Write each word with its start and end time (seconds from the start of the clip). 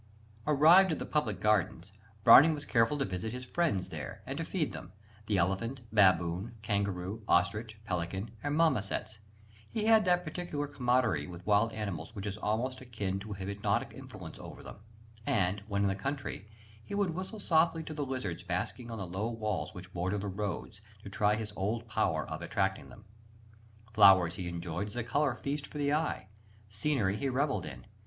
Arrived 0.47 0.91
at 0.91 0.97
the 0.97 1.05
public 1.05 1.39
gardens, 1.39 1.91
Browning 2.23 2.55
was 2.55 2.65
careful 2.65 2.97
to 2.97 3.05
visit 3.05 3.31
his 3.33 3.45
"friends" 3.45 3.89
there 3.89 4.23
and 4.25 4.35
to 4.39 4.43
feed 4.43 4.71
them 4.71 4.93
the 5.27 5.37
elephant, 5.37 5.81
baboon, 5.93 6.55
kangaroo, 6.63 7.23
ostrich, 7.27 7.77
pelican, 7.85 8.31
and 8.41 8.55
marmosets. 8.55 9.19
He 9.69 9.85
had 9.85 10.03
that 10.05 10.23
particular 10.23 10.65
camaraderie 10.65 11.27
with 11.27 11.45
wild 11.45 11.71
animals 11.73 12.15
which 12.15 12.25
is 12.25 12.39
almost 12.39 12.81
akin 12.81 13.19
to 13.19 13.33
a 13.33 13.35
hypnotic 13.35 13.93
influence 13.93 14.39
over 14.39 14.63
them: 14.63 14.77
and 15.27 15.61
when 15.67 15.83
in 15.83 15.87
the 15.87 15.93
country, 15.93 16.47
he 16.83 16.95
would 16.95 17.11
"whistle 17.13 17.39
softly 17.39 17.83
to 17.83 17.93
the 17.93 18.03
lizards 18.03 18.41
basking 18.41 18.89
on 18.89 18.97
the 18.97 19.05
low 19.05 19.29
walls 19.29 19.75
which 19.75 19.93
border 19.93 20.17
the 20.17 20.27
roads, 20.27 20.81
to 21.03 21.11
try 21.11 21.35
his 21.35 21.53
old 21.55 21.87
power 21.87 22.25
of 22.25 22.41
attracting 22.41 22.89
them." 22.89 23.05
Flowers 23.93 24.33
he 24.33 24.47
enjoyed 24.47 24.87
as 24.87 24.95
a 24.95 25.03
colour 25.03 25.35
feast 25.35 25.67
for 25.67 25.77
the 25.77 25.93
eye; 25.93 26.27
scenery 26.71 27.17
he 27.17 27.29
revelled 27.29 27.67
in. 27.67 27.85